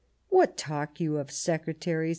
[0.29, 2.09] "What talk you of secretaries?